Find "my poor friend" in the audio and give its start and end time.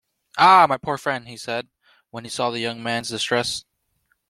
0.67-1.27